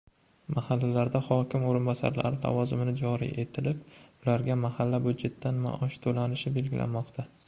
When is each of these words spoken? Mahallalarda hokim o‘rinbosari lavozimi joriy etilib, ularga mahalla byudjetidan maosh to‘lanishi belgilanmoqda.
Mahallalarda 0.57 1.19
hokim 1.25 1.65
o‘rinbosari 1.73 2.23
lavozimi 2.45 2.95
joriy 3.01 3.37
etilib, 3.43 3.83
ularga 4.25 4.55
mahalla 4.63 5.01
byudjetidan 5.05 5.61
maosh 5.67 5.99
to‘lanishi 6.07 6.53
belgilanmoqda. 6.57 7.27